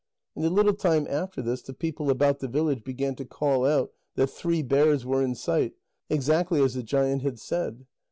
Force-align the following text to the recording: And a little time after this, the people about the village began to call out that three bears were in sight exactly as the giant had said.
And 0.35 0.43
a 0.43 0.49
little 0.49 0.73
time 0.73 1.05
after 1.07 1.43
this, 1.43 1.61
the 1.61 1.75
people 1.75 2.09
about 2.09 2.39
the 2.39 2.47
village 2.47 2.83
began 2.83 3.13
to 3.17 3.23
call 3.23 3.67
out 3.67 3.93
that 4.15 4.31
three 4.31 4.63
bears 4.63 5.05
were 5.05 5.21
in 5.21 5.35
sight 5.35 5.73
exactly 6.09 6.59
as 6.59 6.73
the 6.73 6.81
giant 6.81 7.21
had 7.21 7.37
said. 7.39 7.85